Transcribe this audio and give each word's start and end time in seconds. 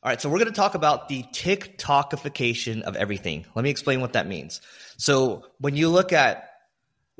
All 0.00 0.10
right, 0.10 0.20
so 0.20 0.28
we're 0.28 0.38
going 0.38 0.46
to 0.46 0.54
talk 0.54 0.76
about 0.76 1.08
the 1.08 1.24
TikTokification 1.24 2.82
of 2.82 2.94
everything. 2.94 3.44
Let 3.56 3.64
me 3.64 3.70
explain 3.70 4.00
what 4.00 4.12
that 4.12 4.28
means. 4.28 4.60
So 4.96 5.46
when 5.58 5.74
you 5.74 5.88
look 5.88 6.12
at 6.12 6.48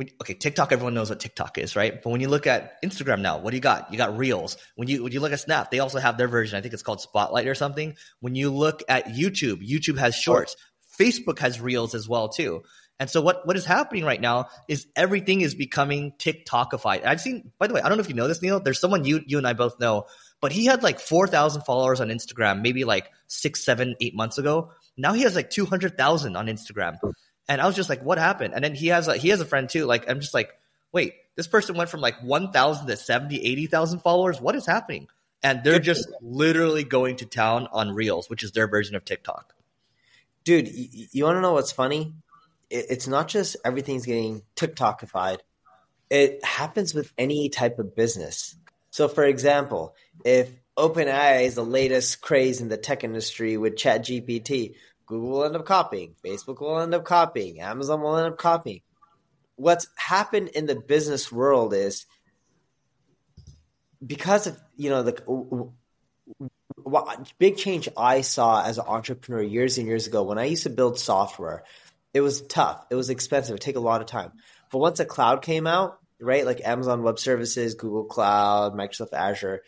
okay, 0.01 0.35
TikTok, 0.35 0.71
everyone 0.71 0.95
knows 0.95 1.11
what 1.11 1.19
TikTok 1.19 1.59
is, 1.59 1.75
right? 1.75 2.01
But 2.01 2.11
when 2.11 2.21
you 2.21 2.29
look 2.29 2.47
at 2.47 2.81
Instagram 2.85 3.21
now, 3.21 3.39
what 3.39 3.51
do 3.51 3.57
you 3.57 3.61
got? 3.61 3.91
You 3.91 3.99
got 3.99 4.17
Reels. 4.17 4.57
When 4.77 4.87
you 4.87 5.03
when 5.03 5.13
you 5.13 5.19
look 5.19 5.33
at 5.33 5.41
Snap, 5.41 5.73
they 5.73 5.81
also 5.81 5.99
have 5.99 6.19
their 6.19 6.29
version. 6.29 6.57
I 6.57 6.61
think 6.61 6.73
it's 6.73 6.85
called 6.85 7.01
Spotlight 7.01 7.49
or 7.49 7.57
something. 7.57 7.97
When 8.21 8.37
you 8.37 8.51
look 8.51 8.85
at 8.89 9.07
YouTube, 9.07 9.69
YouTube 9.69 9.99
has 9.99 10.15
Shorts. 10.15 10.55
Oh. 10.57 11.03
Facebook 11.03 11.41
has 11.41 11.61
Reels 11.61 11.97
as 11.97 12.09
well 12.09 12.29
too. 12.29 12.63
And 13.01 13.09
so 13.09 13.21
what, 13.21 13.47
what 13.47 13.57
is 13.57 13.65
happening 13.65 14.05
right 14.05 14.21
now 14.21 14.49
is 14.67 14.87
everything 14.97 15.41
is 15.41 15.55
becoming 15.55 16.13
TikTokified. 16.19 17.07
I've 17.07 17.21
seen, 17.21 17.53
by 17.59 17.69
the 17.69 17.75
way, 17.75 17.81
I 17.81 17.89
don't 17.89 17.97
know 17.97 18.03
if 18.03 18.09
you 18.09 18.17
know 18.17 18.27
this, 18.27 18.43
Neil. 18.43 18.59
There's 18.59 18.81
someone 18.81 19.05
you 19.05 19.23
you 19.27 19.39
and 19.39 19.47
I 19.47 19.53
both 19.53 19.79
know, 19.79 20.07
but 20.41 20.51
he 20.51 20.65
had 20.67 20.83
like 20.83 20.99
four 20.99 21.27
thousand 21.29 21.63
followers 21.63 22.01
on 22.01 22.09
Instagram, 22.09 22.61
maybe 22.61 22.85
like 22.85 23.11
six, 23.29 23.65
seven, 23.65 23.95
eight 24.01 24.17
months 24.17 24.39
ago. 24.39 24.73
Now 24.97 25.13
he 25.13 25.23
has 25.23 25.37
like 25.37 25.51
two 25.51 25.65
hundred 25.65 25.97
thousand 25.97 26.37
on 26.37 26.49
Instagram. 26.49 26.99
And 27.49 27.63
I 27.63 27.67
was 27.67 27.75
just 27.75 27.89
like, 27.89 28.03
what 28.03 28.19
happened? 28.19 28.53
And 28.55 28.63
then 28.63 28.75
he 28.75 28.89
has 28.89 29.09
a, 29.09 29.17
he 29.17 29.31
has 29.31 29.41
a 29.41 29.47
friend 29.47 29.69
too. 29.69 29.87
Like, 29.87 30.09
I'm 30.09 30.21
just 30.21 30.35
like, 30.35 30.51
wait, 30.93 31.15
this 31.35 31.47
person 31.49 31.77
went 31.77 31.89
from 31.89 32.01
like 32.01 32.23
1,000 32.23 32.87
to 32.87 32.97
70, 32.97 33.43
80,000 33.43 34.01
followers. 34.01 34.41
What 34.41 34.55
is 34.55 34.67
happening? 34.67 35.09
And 35.43 35.63
they're 35.65 35.79
just 35.79 36.09
literally 36.21 36.85
going 36.85 37.17
to 37.17 37.27
town 37.27 37.69
on 37.73 37.95
Reels, 37.95 38.29
which 38.29 38.43
is 38.43 38.53
their 38.53 38.69
version 38.69 38.97
of 38.97 39.05
TikTok. 39.05 39.55
Dude, 40.45 40.69
you, 40.69 41.07
you 41.13 41.25
want 41.25 41.37
to 41.37 41.41
know 41.41 41.53
what's 41.53 41.73
funny? 41.73 42.13
It, 42.71 42.87
it's 42.91 43.09
not 43.09 43.29
just 43.29 43.57
everything's 43.65 44.07
getting 44.07 44.43
TikTokified. 44.57 45.39
It 46.11 46.45
happens 46.45 46.95
with 46.95 47.13
any 47.19 47.49
type 47.49 47.79
of 47.79 47.95
business. 47.95 48.57
So, 48.91 49.09
for 49.09 49.25
example, 49.25 49.95
if 50.25 50.51
OpenAI 50.77 51.45
is 51.45 51.57
the 51.57 51.65
latest 51.65 52.21
craze 52.21 52.61
in 52.61 52.69
the 52.69 52.77
tech 52.77 53.05
industry 53.05 53.57
with 53.57 53.77
ChatGPT, 53.77 54.75
Google 55.07 55.31
will 55.31 55.45
end 55.45 55.57
up 55.57 55.65
copying, 55.65 56.15
Facebook 56.25 56.61
will 56.61 56.81
end 56.81 56.95
up 56.95 57.05
copying, 57.05 57.61
Amazon 57.61 58.03
will 58.03 58.17
end 58.17 58.33
up 58.33 58.39
copying. 58.39 58.83
What's 59.57 59.89
happened 59.97 60.49
in 60.49 60.67
the 60.67 60.77
business 60.77 61.33
world 61.33 61.75
is 61.75 62.07
because 64.05 64.47
of 64.47 64.61
you 64.77 64.91
know 64.91 65.03
the 65.03 65.73
big 67.39 67.57
change 67.57 67.89
I 67.97 68.21
saw 68.21 68.65
as 68.65 68.79
an 68.79 68.85
entrepreneur 68.87 69.43
years 69.43 69.79
and 69.79 69.87
years 69.87 70.07
ago 70.07 70.23
when 70.23 70.39
I 70.39 70.45
used 70.45 70.63
to 70.65 70.71
build 70.71 70.99
software. 70.99 71.65
It 72.15 72.21
was 72.21 72.43
tough. 72.43 72.85
It 72.91 72.95
was 72.95 73.11
expensive. 73.11 73.57
It 73.57 73.61
take 73.61 73.77
a 73.77 73.81
lot 73.81 74.01
of 74.01 74.07
time. 74.07 74.33
But 74.71 74.79
once 74.79 75.01
a 75.01 75.05
cloud 75.05 75.43
came 75.43 75.67
out, 75.67 75.99
right, 76.21 76.45
like 76.45 76.61
Amazon 76.65 77.03
Web 77.03 77.19
Services, 77.19 77.75
Google 77.75 78.05
Cloud, 78.05 78.75
Microsoft 78.75 79.13
Azure, 79.13 79.63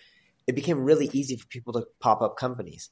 it 0.47 0.55
became 0.55 0.85
really 0.85 1.09
easy 1.13 1.37
for 1.37 1.47
people 1.47 1.75
to 1.75 1.87
pop 2.01 2.23
up 2.23 2.37
companies 2.37 2.91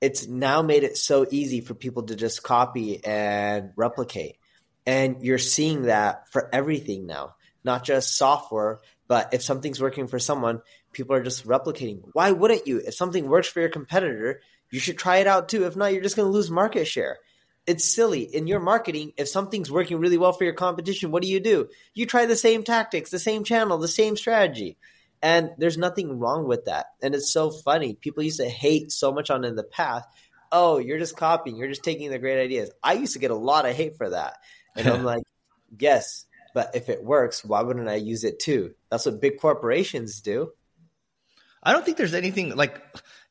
it's 0.00 0.26
now 0.26 0.62
made 0.62 0.84
it 0.84 0.96
so 0.96 1.26
easy 1.30 1.60
for 1.60 1.74
people 1.74 2.04
to 2.04 2.16
just 2.16 2.42
copy 2.42 3.04
and 3.04 3.70
replicate. 3.76 4.36
And 4.84 5.22
you're 5.22 5.38
seeing 5.38 5.82
that 5.82 6.30
for 6.30 6.48
everything 6.54 7.06
now, 7.06 7.34
not 7.64 7.84
just 7.84 8.16
software, 8.16 8.80
but 9.08 9.34
if 9.34 9.42
something's 9.42 9.80
working 9.80 10.06
for 10.06 10.18
someone, 10.18 10.62
people 10.92 11.16
are 11.16 11.22
just 11.22 11.46
replicating. 11.46 12.02
Why 12.12 12.30
wouldn't 12.30 12.66
you? 12.66 12.78
If 12.78 12.94
something 12.94 13.28
works 13.28 13.48
for 13.48 13.60
your 13.60 13.68
competitor, 13.68 14.42
you 14.70 14.78
should 14.78 14.98
try 14.98 15.18
it 15.18 15.26
out 15.26 15.48
too. 15.48 15.64
If 15.64 15.76
not, 15.76 15.92
you're 15.92 16.02
just 16.02 16.16
going 16.16 16.28
to 16.28 16.32
lose 16.32 16.50
market 16.50 16.86
share. 16.86 17.18
It's 17.66 17.84
silly. 17.84 18.22
In 18.22 18.46
your 18.46 18.60
marketing, 18.60 19.12
if 19.16 19.28
something's 19.28 19.70
working 19.70 19.98
really 19.98 20.18
well 20.18 20.32
for 20.32 20.44
your 20.44 20.54
competition, 20.54 21.10
what 21.10 21.22
do 21.22 21.28
you 21.28 21.40
do? 21.40 21.68
You 21.94 22.06
try 22.06 22.26
the 22.26 22.36
same 22.36 22.62
tactics, 22.62 23.10
the 23.10 23.18
same 23.18 23.42
channel, 23.42 23.78
the 23.78 23.88
same 23.88 24.16
strategy. 24.16 24.76
And 25.20 25.50
there's 25.58 25.78
nothing 25.78 26.18
wrong 26.18 26.46
with 26.46 26.66
that. 26.66 26.86
And 27.02 27.14
it's 27.14 27.32
so 27.32 27.50
funny. 27.50 27.94
People 27.94 28.22
used 28.22 28.38
to 28.38 28.48
hate 28.48 28.92
so 28.92 29.12
much 29.12 29.30
on 29.30 29.44
in 29.44 29.56
the 29.56 29.64
past. 29.64 30.06
Oh, 30.52 30.78
you're 30.78 30.98
just 30.98 31.16
copying. 31.16 31.56
You're 31.56 31.68
just 31.68 31.82
taking 31.82 32.10
the 32.10 32.18
great 32.18 32.40
ideas. 32.40 32.70
I 32.82 32.92
used 32.92 33.14
to 33.14 33.18
get 33.18 33.32
a 33.32 33.36
lot 33.36 33.66
of 33.66 33.74
hate 33.74 33.96
for 33.96 34.10
that. 34.10 34.36
And 34.76 34.86
I'm 34.86 35.04
like, 35.12 35.24
yes, 35.76 36.26
but 36.54 36.76
if 36.76 36.88
it 36.88 37.02
works, 37.02 37.44
why 37.44 37.62
wouldn't 37.62 37.88
I 37.88 37.96
use 37.96 38.22
it 38.22 38.38
too? 38.38 38.74
That's 38.90 39.06
what 39.06 39.20
big 39.20 39.40
corporations 39.40 40.20
do. 40.20 40.52
I 41.62 41.72
don't 41.72 41.84
think 41.84 41.96
there's 41.96 42.14
anything 42.14 42.54
like 42.54 42.80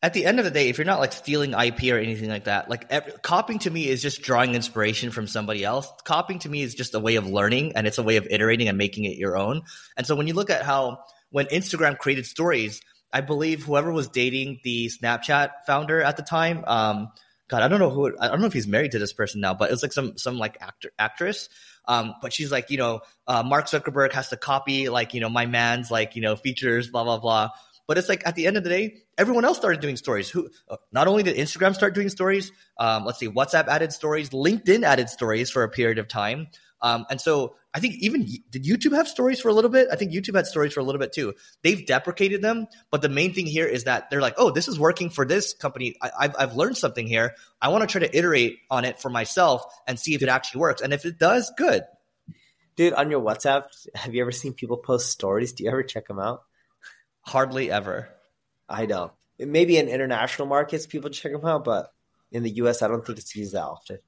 at 0.06 0.14
the 0.14 0.28
end 0.28 0.38
of 0.38 0.46
the 0.46 0.52
day, 0.52 0.70
if 0.70 0.78
you're 0.78 0.86
not 0.86 1.00
like 1.00 1.14
stealing 1.14 1.54
IP 1.54 1.92
or 1.92 1.98
anything 1.98 2.30
like 2.30 2.44
that, 2.44 2.70
like 2.70 2.86
every, 2.92 3.12
copying 3.24 3.58
to 3.58 3.72
me 3.72 3.88
is 3.88 4.04
just 4.04 4.22
drawing 4.22 4.54
inspiration 4.54 5.10
from 5.10 5.26
somebody 5.26 5.64
else. 5.64 5.92
Copying 6.04 6.38
to 6.42 6.50
me 6.50 6.62
is 6.62 6.76
just 6.76 6.94
a 6.94 7.00
way 7.00 7.16
of 7.16 7.26
learning 7.26 7.76
and 7.76 7.88
it's 7.88 7.98
a 7.98 8.04
way 8.04 8.18
of 8.18 8.28
iterating 8.30 8.68
and 8.68 8.78
making 8.78 9.06
it 9.06 9.18
your 9.18 9.36
own. 9.36 9.64
And 9.98 10.06
so 10.06 10.16
when 10.16 10.28
you 10.28 10.36
look 10.36 10.52
at 10.52 10.62
how 10.62 11.00
when 11.32 11.48
Instagram 11.48 11.98
created 11.98 12.28
stories, 12.28 12.82
I 13.12 13.22
believe 13.22 13.64
whoever 13.64 13.92
was 13.92 14.08
dating 14.08 14.60
the 14.64 14.90
Snapchat 14.90 15.50
founder 15.66 16.04
at 16.04 16.18
the 16.18 16.24
time, 16.24 16.64
um, 16.68 17.08
God, 17.48 17.64
I 17.64 17.68
don't 17.68 17.80
know 17.80 17.90
who, 17.90 18.16
I 18.20 18.28
don't 18.28 18.42
know 18.42 18.48
if 18.48 18.54
he's 18.54 18.68
married 18.68 18.92
to 18.92 19.00
this 19.00 19.14
person 19.14 19.42
now, 19.42 19.56
but 19.56 19.70
it 19.70 19.74
was 19.74 19.82
like 19.82 19.94
some, 19.94 20.20
some 20.20 20.38
like 20.38 20.60
actor, 20.62 20.92
actress. 21.00 21.50
Um, 21.88 22.14
but 22.22 22.32
she's 22.32 22.52
like, 22.52 22.70
you 22.70 22.78
know, 22.78 23.00
uh, 23.26 23.42
Mark 23.42 23.66
Zuckerberg 23.66 24.12
has 24.14 24.30
to 24.30 24.38
copy 24.38 24.88
like, 24.88 25.16
you 25.16 25.20
know, 25.20 25.30
my 25.30 25.48
man's 25.48 25.90
like, 25.90 26.16
you 26.16 26.22
know, 26.22 26.36
features, 26.36 26.92
blah, 26.92 27.04
blah, 27.04 27.18
blah. 27.18 27.50
But 27.88 27.98
it's 27.98 28.10
like 28.10 28.26
at 28.26 28.36
the 28.36 28.48
end 28.48 28.58
of 28.58 28.64
the 28.64 28.70
day, 28.70 28.98
everyone 29.18 29.46
else 29.46 29.58
started 29.58 29.82
doing 29.82 29.98
stories. 29.98 30.30
Who 30.30 30.50
uh, 30.70 30.78
not 30.92 31.08
only 31.08 31.24
did 31.24 31.38
Instagram 31.38 31.76
start 31.76 31.94
doing 31.94 32.10
stories, 32.10 32.52
um, 32.80 33.06
let's 33.06 33.20
see, 33.20 33.28
WhatsApp 33.28 33.68
added 33.68 33.94
stories, 33.94 34.30
LinkedIn 34.30 34.84
added 34.84 35.10
stories 35.10 35.50
for 35.50 35.64
a 35.64 35.70
period 35.70 36.00
of 36.00 36.08
time. 36.08 36.48
Um, 36.82 37.06
and 37.10 37.20
so 37.20 37.56
I 37.74 37.80
think 37.80 37.96
even 37.96 38.28
did 38.50 38.64
YouTube 38.64 38.94
have 38.96 39.08
stories 39.08 39.40
for 39.40 39.50
a 39.50 39.54
little 39.54 39.72
bit? 39.72 39.88
I 39.92 39.96
think 39.96 40.12
YouTube 40.12 40.36
had 40.36 40.46
stories 40.46 40.74
for 40.74 40.80
a 40.82 40.84
little 40.84 41.00
bit 41.00 41.14
too. 41.14 41.34
They've 41.64 41.86
deprecated 41.86 42.42
them, 42.42 42.68
but 42.92 43.02
the 43.02 43.10
main 43.10 43.34
thing 43.34 43.46
here 43.46 43.66
is 43.66 43.86
that 43.86 44.10
they're 44.10 44.22
like, 44.22 44.36
oh, 44.38 44.52
this 44.52 44.68
is 44.68 44.80
working 44.80 45.10
for 45.10 45.26
this 45.26 45.54
company. 45.54 45.96
I, 46.02 46.12
have 46.20 46.36
I've 46.38 46.56
learned 46.56 46.78
something 46.78 47.08
here. 47.08 47.36
I 47.62 47.70
want 47.70 47.82
to 47.82 47.88
try 47.88 48.08
to 48.08 48.18
iterate 48.18 48.60
on 48.70 48.86
it 48.86 49.00
for 49.00 49.10
myself 49.10 49.66
and 49.88 50.00
see 50.00 50.16
if 50.16 50.22
it 50.22 50.30
actually 50.30 50.62
works. 50.62 50.82
And 50.82 50.94
if 50.94 51.06
it 51.06 51.18
does, 51.18 51.52
good. 51.58 51.84
Dude, 52.76 52.94
on 52.94 53.10
your 53.10 53.22
WhatsApp, 53.22 53.64
have 53.96 54.14
you 54.14 54.22
ever 54.22 54.32
seen 54.32 54.54
people 54.54 54.78
post 54.78 55.10
stories? 55.10 55.54
Do 55.54 55.64
you 55.64 55.70
ever 55.70 55.82
check 55.82 56.08
them 56.08 56.20
out? 56.20 56.44
Hardly 57.26 57.72
ever. 57.72 58.10
I 58.70 58.86
know. 58.86 59.12
Maybe 59.40 59.78
in 59.78 59.90
international 59.90 60.48
markets, 60.48 60.88
people 60.88 61.10
check 61.10 61.32
them 61.32 61.46
out, 61.46 61.64
but 61.66 61.92
in 62.32 62.44
the 62.44 62.52
US, 62.52 62.82
I 62.82 62.88
don't 62.88 63.06
think 63.06 63.18
it's 63.18 63.36
used 63.36 63.54
that 63.54 63.64
often. 63.64 64.00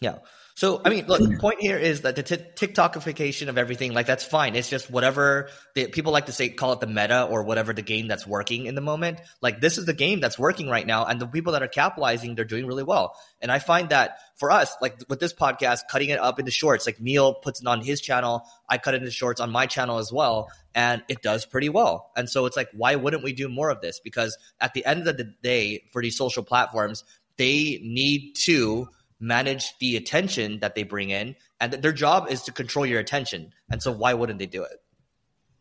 Yeah. 0.00 0.18
So, 0.56 0.80
I 0.84 0.88
mean, 0.88 1.06
look, 1.08 1.20
the 1.20 1.36
point 1.36 1.60
here 1.60 1.76
is 1.76 2.02
that 2.02 2.14
the 2.14 2.22
t- 2.22 2.36
TikTokification 2.36 3.48
of 3.48 3.58
everything, 3.58 3.92
like 3.92 4.06
that's 4.06 4.24
fine. 4.24 4.54
It's 4.54 4.70
just 4.70 4.88
whatever 4.88 5.48
the, 5.74 5.88
people 5.88 6.12
like 6.12 6.26
to 6.26 6.32
say, 6.32 6.48
call 6.48 6.72
it 6.72 6.78
the 6.78 6.86
meta 6.86 7.24
or 7.24 7.42
whatever 7.42 7.72
the 7.72 7.82
game 7.82 8.06
that's 8.06 8.24
working 8.24 8.66
in 8.66 8.76
the 8.76 8.80
moment. 8.80 9.20
Like 9.42 9.60
this 9.60 9.78
is 9.78 9.84
the 9.84 9.92
game 9.92 10.20
that's 10.20 10.38
working 10.38 10.68
right 10.68 10.86
now. 10.86 11.06
And 11.06 11.20
the 11.20 11.26
people 11.26 11.54
that 11.54 11.64
are 11.64 11.68
capitalizing, 11.68 12.36
they're 12.36 12.44
doing 12.44 12.66
really 12.66 12.84
well. 12.84 13.16
And 13.40 13.50
I 13.50 13.58
find 13.58 13.88
that 13.88 14.18
for 14.36 14.52
us, 14.52 14.76
like 14.80 14.96
with 15.08 15.18
this 15.18 15.32
podcast, 15.32 15.80
cutting 15.90 16.10
it 16.10 16.20
up 16.20 16.38
into 16.38 16.52
shorts, 16.52 16.86
like 16.86 17.00
Neil 17.00 17.34
puts 17.34 17.60
it 17.60 17.66
on 17.66 17.80
his 17.80 18.00
channel. 18.00 18.42
I 18.68 18.78
cut 18.78 18.94
it 18.94 18.98
into 18.98 19.10
shorts 19.10 19.40
on 19.40 19.50
my 19.50 19.66
channel 19.66 19.98
as 19.98 20.12
well. 20.12 20.52
And 20.72 21.02
it 21.08 21.20
does 21.20 21.46
pretty 21.46 21.68
well. 21.68 22.12
And 22.16 22.30
so 22.30 22.46
it's 22.46 22.56
like, 22.56 22.68
why 22.72 22.94
wouldn't 22.94 23.24
we 23.24 23.32
do 23.32 23.48
more 23.48 23.70
of 23.70 23.80
this? 23.80 23.98
Because 23.98 24.38
at 24.60 24.72
the 24.72 24.86
end 24.86 25.08
of 25.08 25.16
the 25.16 25.34
day, 25.42 25.82
for 25.92 26.00
these 26.00 26.16
social 26.16 26.44
platforms, 26.44 27.02
they 27.38 27.80
need 27.82 28.34
to 28.44 28.88
manage 29.24 29.76
the 29.78 29.96
attention 29.96 30.60
that 30.60 30.74
they 30.74 30.82
bring 30.82 31.10
in, 31.10 31.36
and 31.60 31.72
their 31.72 31.92
job 31.92 32.26
is 32.30 32.42
to 32.42 32.52
control 32.52 32.84
your 32.84 33.00
attention. 33.00 33.52
And 33.70 33.82
so, 33.82 33.90
why 33.92 34.14
wouldn't 34.14 34.38
they 34.38 34.46
do 34.46 34.62
it? 34.62 34.82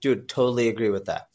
Dude, 0.01 0.27
totally 0.27 0.67
agree 0.67 0.89
with 0.89 1.05
that. 1.05 1.29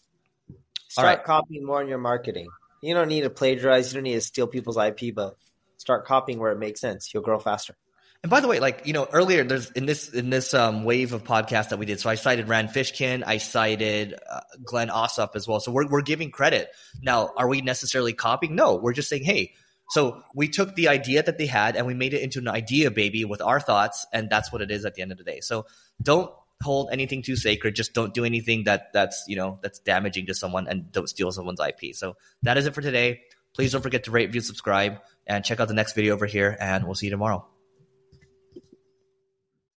Start 0.88 1.06
right. 1.06 1.25
copying 1.25 1.65
more 1.65 1.81
in 1.83 1.88
your 1.88 1.99
marketing. 1.99 2.49
You 2.83 2.94
don't 2.94 3.09
need 3.09 3.22
to 3.22 3.31
plagiarize. 3.31 3.93
You 3.93 3.97
don't 3.97 4.05
need 4.05 4.15
to 4.15 4.21
steal 4.21 4.47
people's 4.47 4.77
IP, 4.77 5.15
but 5.15 5.37
start 5.78 6.06
copying 6.06 6.38
where 6.38 6.53
it 6.53 6.59
makes 6.59 6.81
sense. 6.81 7.12
You'll 7.12 7.22
grow 7.22 7.38
faster. 7.38 7.77
And 8.22 8.31
by 8.31 8.41
the 8.41 8.49
way, 8.49 8.59
like 8.59 8.83
you 8.84 8.93
know, 8.93 9.06
earlier 9.12 9.44
there's 9.44 9.71
in 9.71 9.87
this 9.87 10.09
in 10.09 10.28
this 10.28 10.53
um, 10.53 10.84
wave 10.84 11.12
of 11.12 11.22
podcasts 11.22 11.69
that 11.69 11.78
we 11.78 11.87
did. 11.87 12.00
So 12.00 12.11
I 12.11 12.17
cited 12.17 12.49
Rand 12.49 12.71
Fishkin, 12.71 13.22
I 13.25 13.38
cited 13.38 14.15
uh, 14.28 14.41
Glen 14.65 14.88
Allsopp 14.88 15.37
as 15.37 15.47
well. 15.47 15.61
So 15.61 15.71
we're 15.71 15.87
we're 15.87 16.03
giving 16.03 16.31
credit. 16.31 16.69
Now, 17.00 17.33
are 17.37 17.47
we 17.47 17.61
necessarily 17.61 18.12
copying? 18.12 18.56
No, 18.56 18.75
we're 18.75 18.93
just 18.93 19.09
saying, 19.09 19.22
hey, 19.22 19.55
so 19.90 20.23
we 20.35 20.49
took 20.49 20.75
the 20.75 20.88
idea 20.88 21.23
that 21.23 21.38
they 21.38 21.46
had 21.46 21.76
and 21.76 21.87
we 21.87 21.94
made 21.94 22.14
it 22.14 22.23
into 22.23 22.38
an 22.38 22.49
idea 22.49 22.90
baby 22.90 23.25
with 23.25 23.40
our 23.40 23.61
thoughts, 23.61 24.06
and 24.12 24.29
that's 24.29 24.52
what 24.52 24.62
it 24.62 24.70
is 24.70 24.85
at 24.85 24.94
the 24.94 25.02
end 25.02 25.12
of 25.12 25.19
the 25.19 25.25
day. 25.25 25.40
So 25.40 25.67
don't 26.02 26.31
hold 26.62 26.90
anything 26.93 27.23
too 27.23 27.37
sacred. 27.37 27.75
Just 27.75 27.94
don't 27.94 28.12
do 28.12 28.25
anything 28.25 28.64
that 28.64 28.93
that's 28.93 29.25
you 29.26 29.37
know 29.37 29.58
that's 29.62 29.79
damaging 29.79 30.26
to 30.26 30.35
someone, 30.35 30.69
and 30.69 30.93
don't 30.93 31.08
steal 31.08 31.32
someone's 31.32 31.61
IP. 31.61 31.94
So 31.94 32.17
that 32.43 32.58
is 32.58 32.67
it 32.67 32.75
for 32.75 32.82
today. 32.82 33.23
Please 33.55 33.73
don't 33.73 33.82
forget 33.82 34.05
to 34.05 34.11
rate, 34.11 34.31
view, 34.31 34.40
subscribe, 34.40 34.99
and 35.26 35.44
check 35.44 35.58
out 35.58 35.69
the 35.69 35.75
next 35.75 35.94
video 35.94 36.14
over 36.14 36.26
here. 36.26 36.56
And 36.61 36.85
we'll 36.85 36.94
see 36.94 37.06
you 37.06 37.11
tomorrow. 37.11 37.57